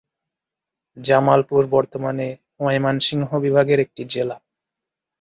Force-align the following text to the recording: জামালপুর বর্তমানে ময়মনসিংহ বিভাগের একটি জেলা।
জামালপুর 0.97 1.63
বর্তমানে 1.67 2.27
ময়মনসিংহ 2.59 3.29
বিভাগের 3.45 3.79
একটি 3.79 4.01
জেলা। 4.09 4.37